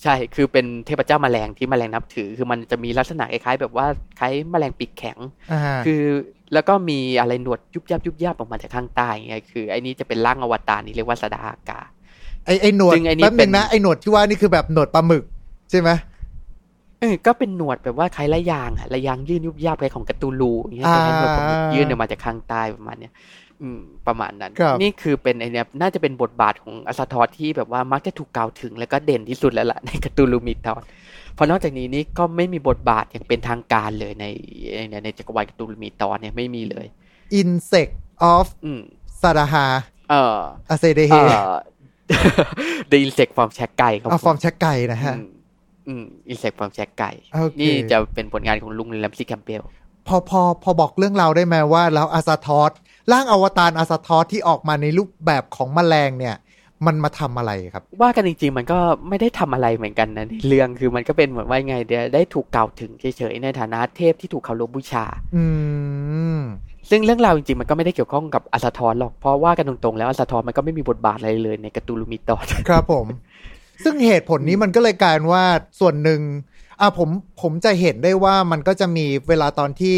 [0.03, 3.87] ใช่ คือเป็นเทพเจ้าแมลงที่แมลงนับถือ คือมันจะมีลักษณะคล้ายๆแบบว่า
[4.19, 5.17] คล้ายแมลงปีกแข็ง
[5.51, 6.03] อ่าคือ
[6.53, 11.79] แล้วก็มีอะไรหนวดยุบยับยุบยับออกมาจากข้างใต้ไงคือไอ้นี่จะเป็นร่างอวตารนี่เรียกว่าสดาฮากา
[12.45, 15.23] ไอไอหนวดซึ่งไอ้นี่แป๊บนึเป็งนนะไอหนวดที่ว่านี่คือแบบหนวดปลาหมึก
[15.69, 15.89] ใช่ไหม
[17.01, 23.13] เออก็เป็นหนวดแบบว่าคล้ายระยางอะระยางยื่นยุบยับคล้ายของการ์ตูนลูอย่างเงี้ยอ่าคล้ายๆหนวดปลาหมึกยื่นออกมาจากข้างใต้ประมาณเนี้ย
[23.61, 30.83] อืมประมาณนั้นครับนี่คือเป็นไอเนี้ยน่าจะเป็นบทบาทของอัสทอสที่แบบว่ามักจะถูกกล่าวถึงแล้วก็เด่นที่สุดแล้วล่ะในการ์ตูนลูมิทอน
[31.33, 34.25] เพราะนอกจากนี้นี่ก็ไม่มีบทบาทอย่างเป็นทางการเลยใน
[34.89, 36.87] ในในจักรวาลการ์ตูนลูมิตอนเนี่ยไม่มีเลย
[37.39, 37.93] insect
[38.33, 38.81] of อืม
[39.21, 39.65] s a d a h a
[40.09, 40.39] เอ่อ
[40.73, 41.53] a s e d e เอ่ h อ
[42.91, 45.15] The Insect from แชกไก่ครับเอาฟอร์มชักไก่นะฮะ
[45.87, 49.63] อืมอืม Insect from แชกไก่โอเคนี่จะเป็นผลงานของลุงแลมซี่แคมเบล
[50.07, 52.71] พอพอพอบอกเรื่องราวได้ไหมว่าแล้วอาซาทอส
[53.11, 56.35] ร่างอวตารอาซาทอสที่ออกมาในรูปแบบของแมลงเนี่ย
[56.85, 65.43] มันมาทำอะไรครับ ว่ากันจริงๆ มันก็ไม่ได้ทำอะไรเหมือนกันนะในเรื่องคือมันก็เป็นเหมือนว่าไงเดียวได้ถูกกล่าวถึงเฉยๆในฐานะเทพที่ถูกเคารพบูชา อื
[66.37, 66.39] ม
[66.89, 73.05] ซึ่งเรื่องราวจริงๆ มันก็ไม่ได้เกี่ยวข้องกับอาซาทอนหรอก เพราะว่ากันตรงๆ แล้วอาซาทอนมันก็ไม่มีบทบาทอะไรเลยในการ์ตูนลูมิตอนครับผม
[73.83, 75.45] ซึ่งเหตุผลนี้มันก็เลยกลายเป็นว่า
[75.79, 76.21] ส่วนหนึ่ง
[76.79, 77.09] อะผม
[77.41, 79.97] ผมจะเห็นได้ว่ามันก็จะมีเวลาตอนที่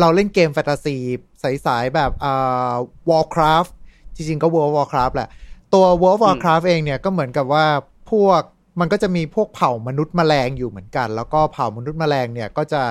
[0.00, 0.96] เราเล่นเกมแฟนตาซี
[1.40, 2.72] ใสๆแบบอ่า
[3.10, 3.72] Warcraft
[4.14, 5.28] จริงๆ ก็ World of Warcraft แหละ
[5.74, 7.66] ตัว World of Warcraft เองเนี่ยก็เหมือนกับว่า
[8.10, 8.42] พวก
[8.80, 12.82] มันก็จะมีพวกเผ่ามนุษย์แมลงอยู่เหมือนกัน แล้วก็เผ่ามนุษย์แมลงเนี่ยก็จะ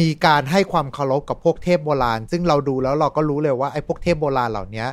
[0.00, 4.86] มีการให้ความเคารพกับพวกเทพโบราณ ซึ่งเราดูแล้วเราก็รู้เลยว่าไอ้พวกเทพโบราณเหล่านี้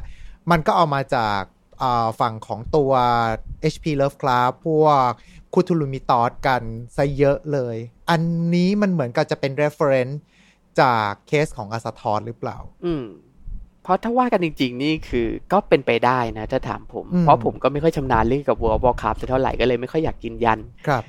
[0.51, 1.41] มันก็เอามาจาก
[1.81, 2.91] อ่าฝั่งของตัว
[3.74, 5.10] HP Lovecraft พวก
[5.54, 6.62] คุทูลูมิตอสกัน
[6.96, 7.78] ซะเยอะเลย
[8.10, 8.22] อัน
[8.54, 10.15] นี้มันเหมือนกับจะเป็น reference
[10.82, 13.06] จากเคสของอาซาทอสหรือเปล่า อืม
[13.84, 21.04] เพราะถ้าว่ากันจริง ๆ นี่คือก็เป็นไปได้นะ ถ้าถามผมอืมเพราะผมก็ไม่ค่อยชำนาญเรื่องกับ World of Warcraft สักเท่าไหร่ก็เลยไม่ค่อยอยากกินยัน ครับ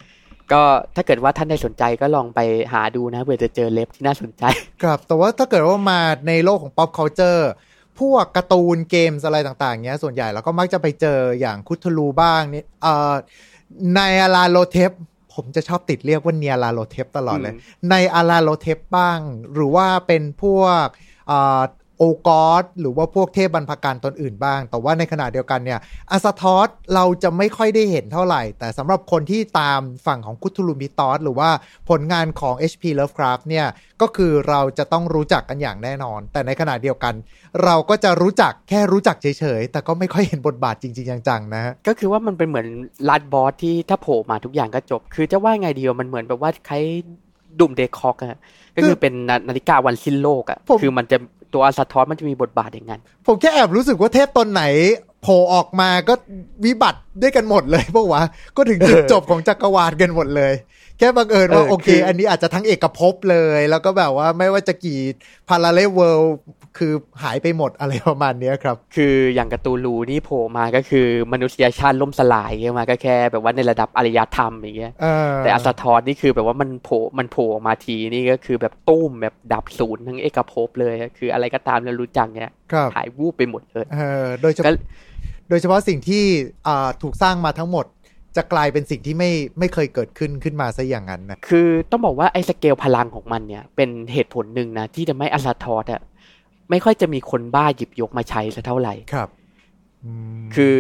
[0.53, 0.63] ก็
[0.97, 2.41] ถ้าเกิดว่าท่านใดสนใจก็ลองไป
[2.73, 4.45] หาดูนะเผื่อจะเจอเล็บที่น่าสนใจ
[4.83, 7.43] ครับ แต่ว่าถ้าเกิดว่ามาในโลกของ pop culture
[8.01, 13.15] พวกการ์ตูนเกมส์อะไรต่างๆเนี้ยส่วนใหญ่เราก็มักจะไปเจออย่างคุทลูบ้างนี่เอ่อ
[13.97, 14.91] ในอาราโลเทป
[15.35, 19.19] ผมจะชอบติดเรียกว่าเนียราโลเทปตลอดเลยอืมในอาราโลเทปบ้าง
[19.53, 20.87] หรือว่าเป็นพวก
[21.29, 21.61] เอ่อ
[21.99, 25.81] โอกอสหรือว่าพวกเทพบรรพการตนอื่นบ้าง แต่ว่าในขณะเดียวกันเนี่ย
[26.11, 31.51] อาซาทอสเราจะไม่ค่อยได้เห็นเท่าไหร่ แต่สำหรับคนที่ตามฝั่งของคุทูลูมิตอสหรือว่า
[31.89, 33.67] ผลงานของ HP Lovecraft เนี่ย
[34.01, 37.15] ก็คือเราจะต้องรู้จักกันอย่างแน่นอน แต่ในขณะเดียวกัน
[37.65, 42.67] เราก็จะรู้จักแค่รู้จักเฉยๆ แต่ก็ไม่ค่อยเห็นบทบาทจริง ๆ จังๆนะฮะก็คือว่ามันเป็นเหมือน
[43.09, 46.85] ลัดบอสที่ถ้าโผล่มาทุกอย่างก็จบ คือจะว่าไงดีวะมันเหมือนแบบว่าคล้าย
[47.61, 48.39] ดุมเดคอกอะ
[48.77, 51.19] ก็คือเป็นนานาฬิกาวันสิ้นโลกอะผมคือมันจะ
[51.53, 54.63] ตัวอาซาทอสมันจะมีบทบาทอย่างนั้น ผมแค่แอบรู้สึกว่าเทพตนไหน
[55.23, 56.15] โผล่ออกมาก็
[56.65, 58.23] วิบัติด้วยกันหมดเลยเพราะว่า
[58.57, 60.53] ก็ถึงจุดจบของจักรวาลกันหมดเลย
[60.99, 65.01] แค่บังเอิญว่าเออโอเคคืออัอันนี้อาจจะทั้งเอกภพเลย แล้วก็แบบว่าไม่ว่าจะกี่
[65.49, 66.23] พาราเลเวิล
[66.79, 84.75] คือหายไปหมดอะไรประมาณเนี้ยครับ คืออย่างการ์ตูนรูนี่โผล่มาก็คือมนุษยชาติล่มสลายมาก็แค่แบบว่าในระดับอารยธรรมอย่างเงี้ยเออแต่อาซาทอสนี่คือแบบว่ามันโผล่มันโผล่ออกมาทีนี่ก็คือแบบตุ้มแบบดับศูนย์ทั้งเอกภพเลย คืออะไรก็ตามเรารู้จักเนี่ยครับหายวูบไปหมดเลยเออโดยเฉก็พาะ
[85.49, 86.25] โดยเฉพาะสิ่งที่
[86.67, 87.87] อ่าถูกสร้างมาทั้งหมด
[88.37, 96.03] จะกลายเป็นสิ่งที่ไม่ไม่เคยเกิดขึ้นขึ้นมาซะอย่างนั้นนะคือต้องบอกว่าไอ้สเกลพลังของมันเนี่ยเป็นเหตุผลหนึ่งนะที่จะไม่อาซาทอสอะ
[96.71, 99.29] ไม่ค่อยจะมีคนบ้าหยิบยกมาใช้สักเท่าไหร่ครับ
[100.05, 100.77] อืมคือ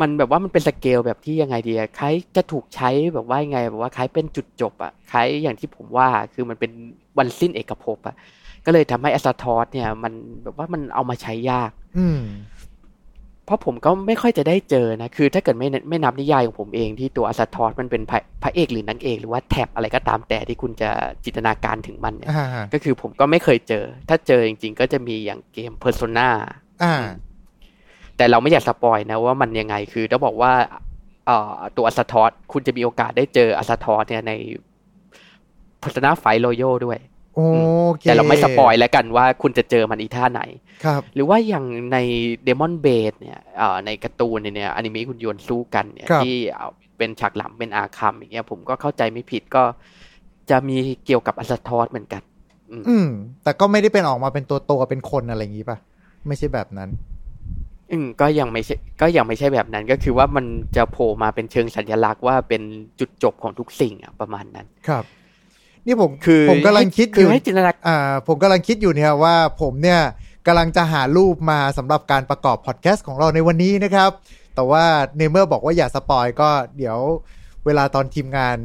[0.00, 6.70] มันแบบว่ามันเป็นสเกลแบบที่ยังไงดีอะคล้ายจะถูกใช้แบบว่ายังไงแบบว่าคล้ายเป็นจุดจบอะคล้ายอย่างที่ผมว่าคือมันเป็น
[7.18, 8.16] วันสิ้นเอกภพอะ
[8.64, 12.20] ก็เลยทำให้อาซาทอสเนี่ย มันแบบว่ามันเอามาใช้ยาก อืม
[13.46, 20.90] เพราะผมก็ไม่ค่อยจะได้เจอนะ คือถ้าเกิดไม่ไม่นับนิยายของผมเองที่ตัวอาซาทอสมันเป็นพระพระเอกหรือนางเอกหรือว่าแท็บอะไรก็ตามแต่ที่คุณจะ
[21.24, 26.28] จินตนาการถึงมันเนี่ยอ่าก็คือผมก็ไม่เคยเจอ ถ้าเจอจริงๆ ก็จะมีอย่างเกม Persona
[26.82, 26.94] อ่า
[28.16, 30.52] แต่เราไม่อยาก spoil นะว่ามันยังไงคือต้องบอกว่า
[31.26, 34.32] เอ่อตัวอาซาทอสคุณจะมีโอกาสได้เจออาซาทอสเนี่ยใน
[35.82, 37.15] Persona 5 Royal ด้วยโอเค
[38.02, 40.42] แต่เราไม่ spoil แล้วกันว่าคุณจะเจอมันอีท่าไหน
[40.84, 41.98] ครับ หรือว่าอย่างใน
[42.44, 46.68] Demonbane เนี่ยเอ่อในการ์ตูนเนี่ยอนิเมะหุ่นยนต์สู้กันเนี่ยครับที่เอา
[46.98, 49.62] เป็นฉากหลังเป็น Arkham อย่างเงี้ยผมก็เข้าใจไม่ผิดก็
[50.50, 52.22] จะมีเกี่ยวกับ Azathoth เหมือนกัน
[52.70, 53.08] อืมอืม
[53.44, 55.78] แต่ก็ไม่ได้เป็นออกมาเป็นตัวตัวเป็นคนอะไรอย่างนี้ป่ะ
[56.26, 56.90] ไม่ใช่แบบนั้น
[57.92, 60.46] อืม ก็ยังไม่ใช่ ก็ยังไม่ใช่แบบนั้นก็คือว่ามัน
[60.76, 62.62] จะโผล่มาเป็นเชิงสัญลักษณ์ว่าเป็น
[63.00, 65.04] จุดจบของทุกสิ่งอะประมาณนั้น ครับ
[65.86, 70.00] นี่ผมคือผมกำลังคิดอคือยู่ให้จินตนาอ่าผมกำลังคิดอยู่เนี่ยว่าผมเนี่ย
[70.46, 74.10] กำลังจะหารูปมาสำหรับการประกอบพอดแคสต์ของเราในวันนี้นะครับ
[74.54, 74.84] แต่ว่า
[75.16, 76.98] เนเมอร์บอกว่าอย่า spoil ก็เดี๋ยว
[77.66, 78.56] เวลาตอนทีมงาน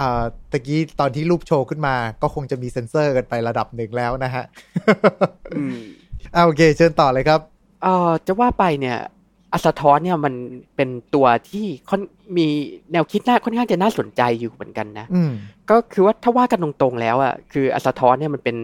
[0.00, 4.44] อ่าตะกี้ตอนที่รูปโชว์ขึ้นมา ก็คงจะมีเซ็นเซอร์กันไประดับหนึ่งแล้วนะฮะ
[5.56, 5.76] อืม
[6.34, 7.40] อ่าโอเค เชิญต่อเลยครับ
[7.82, 8.98] เอ่อจะว่าไปเนี่ย
[9.54, 10.34] อาซาทอสเนี่ยมัน
[10.76, 12.00] เป็นตัวที่ค่อน
[12.36, 12.46] มี
[12.92, 15.32] แนวคิดน่าค่อนข้างจะน่าสนใจอยู่เหมือนกันนะอืม
[15.70, 18.56] ก็คือว่าถ้าว่ากันตรงๆแล้วอะคืออาซาทอสเนี่ยมันเป็น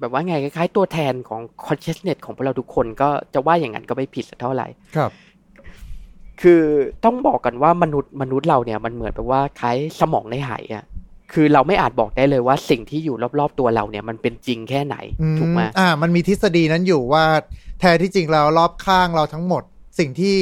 [0.00, 4.66] แบบว่าไงคล้ายๆตัวแทนของ consciousness ของพวกเราทุกคนก็จะว่าอย่างนั้นก็ไม่ผิดสักเท่าไหร่
[4.96, 5.10] ครับ
[6.42, 6.62] คือ
[7.04, 10.84] ต้องบอกกันว่ามนุษย์มนุษย์เราเนี่ยมันเหมือนแบบว่าคล้ายสมองในหายอะ
[11.32, 17.24] คือเราไม่อาจบอกได้เลยว่าสิ่งที่อยู่รอบๆตัวเราเนี่ยมันเป็นจริงแค่ไหนอืถูกไหมอ่า มันมีทฤษฎีนั้นอยู่ว่า
[17.80, 19.62] แท้ที่จริงแล้วรอบข้างเราทั้งหมด
[20.00, 20.36] สิ่งที่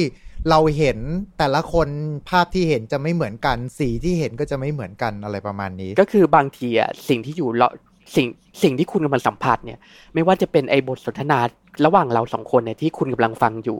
[0.49, 0.97] เราเห็น
[1.37, 1.87] แต่ละคน
[2.29, 7.71] ภาพที่เห็นจะไม่เหมือนกัน สีที่เห็นก็จะไม่เหมือนกันอะไรประมาณนี้ ก็คือบางทีอะสิ่งที่อยู่รอบ
[8.15, 8.27] สิ่ง
[8.63, 9.79] สิ่งที่คุณกำลังสัมผัสเนี่ย
[10.13, 11.39] ไม่ว่าจะเป็นไอ้บทสนทนา
[11.85, 13.79] ระหว่างเราสองคนเนี่ยที่คุณกำลังฟังอยู่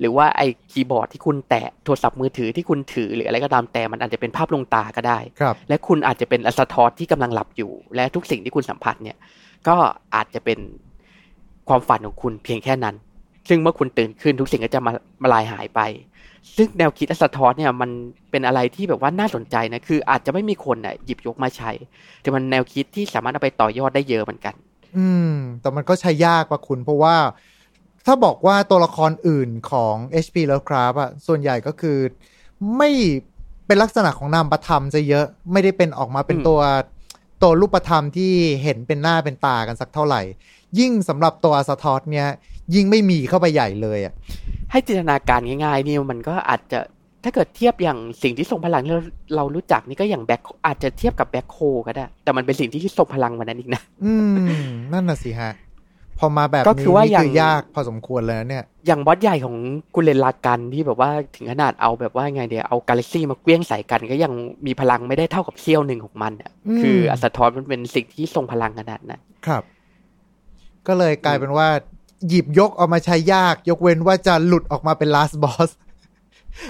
[0.00, 9.16] หรือว่าไอ้คีย์บอร์ดที่คุณแตะโทรศัพท์มือถือที่คุณถือหรืออะไรก็ตามแต่มันอาจจะเป็นภาพลวงตาก็ได้ครับและคุณอาจจะเป็นอสทอสที่กำลังหลับอยู่ และทุกสิ่งที่คุณสัมผัสเนี่ย
[9.68, 9.76] ก็
[10.14, 10.58] อาจจะเป็น
[11.68, 12.94] ความฝันของคุณเพียงแค่นั้น
[13.48, 15.80] ซึ่งเมื่อคุณตื่นขึ้นทุกสิ่งก็จะมามาลายหายไป
[16.56, 17.90] ซึ่งแนวคิดอสทอสเนี่ยมัน
[18.30, 21.70] เป็นอะไรที่แบบว่าน่าสนใจนะคืออาจจะไม่มีคนอะหยิบยกมาใช้
[22.22, 24.54] แต่มันแนวคิดที่สามารถเอาไปต่อยอดได้เยอะเหมือนกัน
[24.96, 27.16] อืม แต่มันก็ใช้ยากกว่าคุณเพราะว่า
[28.06, 31.98] ถ้าบอกว่าตัวละครอื่นของ HP Lovecraft อะส่วนใหญ่ก็คือ
[32.76, 32.90] ไม่
[33.66, 36.60] เป็นลักษณะของนามประธรรมจะเยอะไม่ได้เป็นออกมาเป็นอืมตัว
[37.42, 38.32] ตัวรูปธรรมที่
[38.62, 40.22] เห็นเป็นหน้าเป็นตากันสักเท่าไหร่
[40.78, 42.28] ยิ่งสำหรับตัวสะทอสเนี่ย
[42.74, 44.14] ยิ่งไม่มีเข้าไปใหญ่เลยอะ
[44.70, 46.80] ให้จินตนาการง่ายๆนี่มันก็อาจจะ
[47.24, 49.02] ถ้าเกิดเทียบอย่างสิ่งที่ทรงพลังที่เรา
[49.36, 55.52] เรารู้จักนี่ก็อย่างแบ็คอาจจะเทียบกับแบ็คโคก็ได้ แต่มันเป็นสิ่งที่ทรงพลังกว่านั้นอีกนะอืมนั่นน่ะสิฮะ
[56.18, 59.56] พอมาแบบก็นี้คือว่านี่อย่างคือยากพอสมควรเลยนะเนี่ย อย่างบอสใหญ่ของ
[59.94, 64.32] กุเลนลากันที่แบบว่าถึงขนาดเอาแบบว่าไงเดียวเอากาแล็กซี่มาเกลี้ยงใส่กัน ก็ยัง
[64.66, 69.62] มีพลังไม่ได้เท่ากับเซี่ยวหนึ่งของมันอะอืมคืออัสทอนมันเป็นสิ่งที่ทรงพลังขนาดนั้นครับ
[70.86, 71.68] ก็เลยกลายเป็นว่า
[72.28, 75.70] หยิบยกออกมาใช้ยาก ยกเว้นว่าจะหลุดออกมาเป็น last boss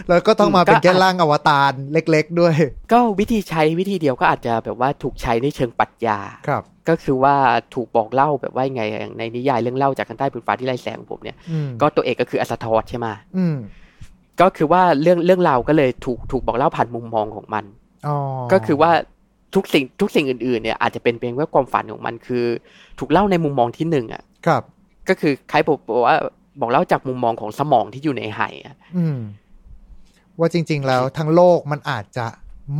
[0.08, 2.54] แล้วก็ต้องมาเป็นแค่ร่างอวตารเล็กๆด้วย
[2.92, 7.34] ก็วิธีใช้วิธีเดียวก็อาจจะแบบว่าถูกใช้ในเชิงปรัชญาครับ ก็คือว่า
[7.74, 13.06] ถูกบอกเล่าแบบว่าไงอย่างในนิยายเรื่องเล่าจากข้างใต้ผืนฟ้าที่ไร้แสงของผมเนี่ยอืมก็ตัวเอกก็คืออัสทอสใช่ไหม
[13.36, 13.56] อืม
[14.40, 17.64] ก็คือว่าเรื่องเรื่องราวก็เลยถูกถูกบอกเล่าผ่านมุมมองของมัน
[18.06, 18.16] อ๋อ
[18.52, 18.90] ก็คือว่า
[19.54, 22.44] ทุกสิ่งทุกสิ่งอื่นๆเนี่ยอาจจะเป็นเพียงแค่ความฝันของมันคือ
[22.98, 24.62] ถูกเล่าในมุมมองที่หนึ่งอะครับ
[25.08, 26.16] ก็คือใครบอกว่า
[26.60, 29.18] บอกเล่าจากมุมมองของสมองที่อยู่ในไหอะอืม
[30.38, 32.26] ว่าจริง ๆ แล้วทั้งโลกมันอาจจะ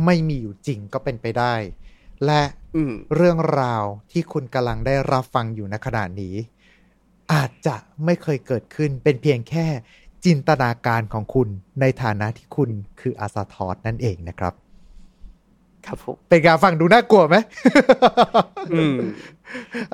[0.05, 1.53] ไม่มีอยู่จริงก็เป็นไปได้
[2.25, 2.41] และ
[2.75, 6.35] อืมเรื่องราวที่คุณกำลังได้รับฟังอยู่ในขณะนี้
[7.33, 9.67] อาจจะไม่เคยเกิดขึ้นเป็นเพียงแค่
[10.25, 11.49] จินตนาการของคุณ
[11.81, 14.53] ในฐานะที่คุณคืออาซาทอสนั่นเองนะครับ
[15.89, 17.35] ครับผมเป็นการฟังดูน่ากลัวไหม
[18.73, 18.97] อืม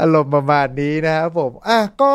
[0.02, 2.12] อารมณ์ประมาณนี้นะครับผม อะก็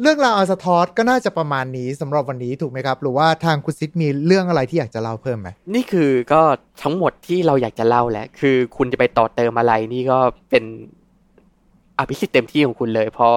[0.00, 6.42] เรื่องราวอาซาทอสก็น่าจะประมาณนี้สำหรับวันนี้ถูกไหมครับ หรือว่าทางคุณซิดมีเรื่องอะไรที่อยากจะเล่าเพิ่มไหมนี่คือก็
[6.82, 10.18] ทั้งหมดที่เราอยากจะเล่าแหละ คือคุณจะไปต่อเติมอะไรนี่ก็
[10.50, 10.64] เป็น
[11.98, 13.36] อภิสิทธิ์เต็มที่ของคุณเลย เพราะ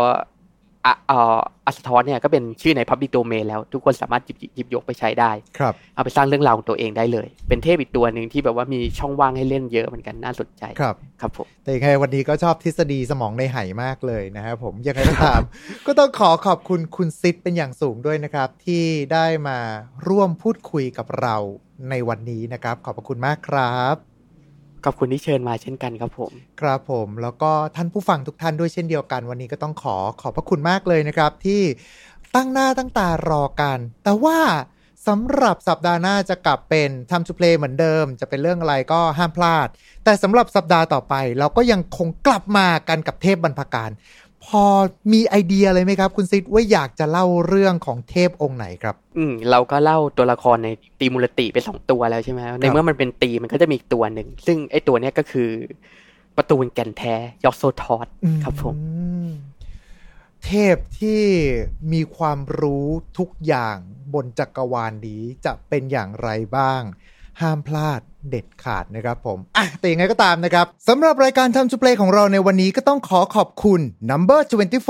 [0.86, 15.42] อะเอ่ออัสทอนเนี่ยก็เป็นชื่อใน Public Domain แล้ว ทุกคนสามารถหยิบหยิบยกไปใช้ได้ ครับ เอาไปสร้างเรื่องราวของตัวเองได้เลย เป็นเทพอีกตัวหนึ่งที่แบบว่ามีช่องว่างให้เล่นเยอะเหมือนกันน่าสนใจ ครับ ครับผม แต่ยังไงวันนี้ก็ชอบทฤษฎีสมองในไหมากเลยนะครับผม ยังไงก็ตาม
[15.88, 19.60] ก็ต้องขอขอบคุณคุณซิดเป็นอย่างสูงด้วยนะครับ ที่ได้มา
[20.08, 21.36] ร่วมพูดคุยกับเรา
[21.90, 24.15] ในวันนี้นะครับ ขอบพระคุณมากครับ
[24.86, 31.62] ขอบคุณที่เชิญมาเช่นกันครับผม ครับผมแล้วก็ท่านผู้ฟังทุกท่านด้วยเช่นเดียวกัน วันนี้ก็ต้องขอขอบพระคุณมากเลยนะครับ ที่
[32.36, 34.40] ตั้งหน้าตั้งตารอกัน แต่ว่า
[35.08, 39.68] สำหรับสัปดาห์หน้าจะกลับเป็น Time to Play เหมือนเดิม จะเป็นเรื่องอะไรก็ห้ามพลาด
[40.04, 43.90] แต่สำหรับสัปดาห์ต่อไป เราก็ยังคงกลับมากันกับเทพบรรพการ
[44.48, 44.64] พอ
[45.14, 55.50] มีไอเดียเลยไหมครับ คุณซิดว่าอยากจะเล่าเรื่องของเทพองค์ไหนครับ อืมเราก็เล่าตัวละครในตีมูลติไปสองตัวแล้วใช่ไหมในเมื่อมันเป็นตีมันก็จะมีอีกตัวหนึ่ง ซึ่งไอตัวเนี้ยก็คือ
[56.36, 58.08] ประตูนแก่นแท้ยอกโซทอส
[58.44, 59.30] ครับผมอืม
[60.46, 61.22] เทพที่
[61.94, 63.78] มีความรู้ทุกอย่าง
[64.14, 66.82] บนจักรวาลนี้จะเป็นอย่างไรบ้าง
[67.42, 74.42] ห้ามพลาดเด็ดขาดนะครับผม อะ แต่ยังไงก็ตามนะครับสำหรับรายการทำ to play ของเราในวันนี้ก็ต้องขอขอบคุณ Number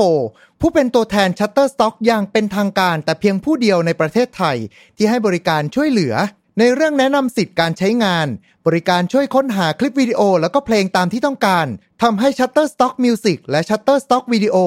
[0.06, 4.58] 24 ผู้เป็นตัวแทน Shutterstock อย่างเป็นทางการแต่เพียงผู้เดียวในประเทศไทย
[4.98, 6.14] ที่ให้บริการช่วยเหลือ
[6.60, 8.28] ในเรื่องแนะนำสิทธิ์การใช้งาน
[8.68, 11.68] บริการช่วยค้นหาคลิปวิดีโอ แล้วก็เพลงตามที่ต้องการ
[12.04, 14.58] ทำให้ Shutterstock Music และ Shutterstock Video